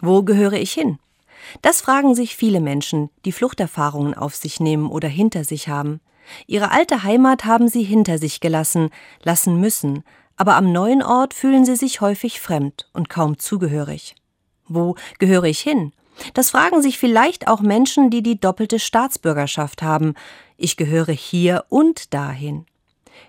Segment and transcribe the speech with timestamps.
[0.00, 0.98] Wo gehöre ich hin?
[1.62, 6.00] Das fragen sich viele Menschen, die Fluchterfahrungen auf sich nehmen oder hinter sich haben.
[6.46, 8.90] Ihre alte Heimat haben sie hinter sich gelassen,
[9.22, 10.04] lassen müssen,
[10.36, 14.14] aber am neuen Ort fühlen sie sich häufig fremd und kaum zugehörig.
[14.68, 15.92] Wo gehöre ich hin?
[16.34, 20.14] Das fragen sich vielleicht auch Menschen, die die doppelte Staatsbürgerschaft haben.
[20.56, 22.66] Ich gehöre hier und dahin.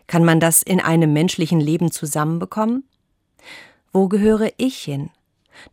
[0.08, 2.84] Kann man das in einem menschlichen Leben zusammenbekommen?
[3.92, 5.10] Wo gehöre ich hin?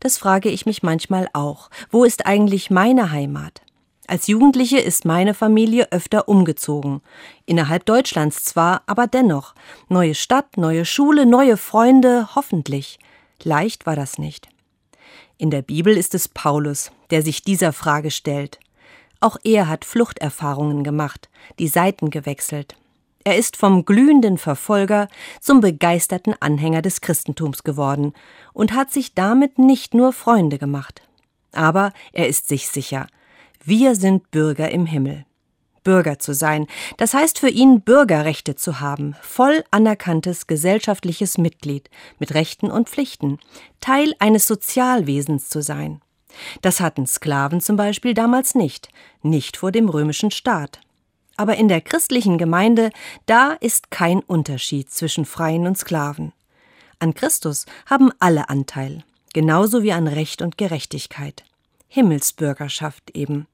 [0.00, 1.70] Das frage ich mich manchmal auch.
[1.90, 3.62] Wo ist eigentlich meine Heimat?
[4.06, 7.02] Als Jugendliche ist meine Familie öfter umgezogen.
[7.44, 9.54] Innerhalb Deutschlands zwar, aber dennoch.
[9.88, 12.98] Neue Stadt, neue Schule, neue Freunde, hoffentlich.
[13.42, 14.48] Leicht war das nicht.
[15.36, 18.58] In der Bibel ist es Paulus, der sich dieser Frage stellt.
[19.20, 22.76] Auch er hat Fluchterfahrungen gemacht, die Seiten gewechselt.
[23.28, 25.06] Er ist vom glühenden Verfolger
[25.38, 28.14] zum begeisterten Anhänger des Christentums geworden
[28.54, 31.02] und hat sich damit nicht nur Freunde gemacht.
[31.52, 33.06] Aber er ist sich sicher,
[33.62, 35.26] wir sind Bürger im Himmel.
[35.84, 36.66] Bürger zu sein,
[36.96, 43.38] das heißt für ihn Bürgerrechte zu haben, voll anerkanntes gesellschaftliches Mitglied mit Rechten und Pflichten,
[43.82, 46.00] Teil eines Sozialwesens zu sein.
[46.62, 48.88] Das hatten Sklaven zum Beispiel damals nicht,
[49.20, 50.80] nicht vor dem römischen Staat.
[51.38, 52.90] Aber in der christlichen Gemeinde,
[53.26, 56.32] da ist kein Unterschied zwischen Freien und Sklaven.
[56.98, 61.44] An Christus haben alle Anteil, genauso wie an Recht und Gerechtigkeit.
[61.86, 63.46] Himmelsbürgerschaft eben.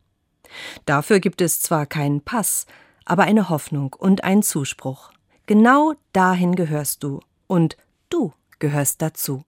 [0.86, 2.66] Dafür gibt es zwar keinen Pass,
[3.04, 5.12] aber eine Hoffnung und einen Zuspruch.
[5.44, 7.76] Genau dahin gehörst du und
[8.08, 9.44] du gehörst dazu.